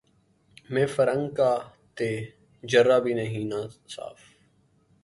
[0.71, 1.51] مے فرنگ کا
[1.97, 2.09] تہ
[2.63, 4.19] جرعہ بھی نہیں ناصاف